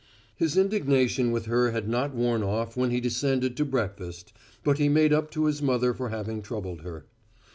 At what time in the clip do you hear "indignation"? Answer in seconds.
0.57-1.31